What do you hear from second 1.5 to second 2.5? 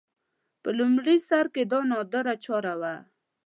کې دا نادره